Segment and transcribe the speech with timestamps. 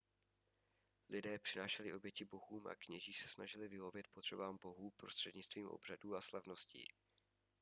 [1.09, 6.85] lidé přinášeli oběti bohům a kněží se snažili vyhovět potřebám bohů prostřednictvím obřadů a slavností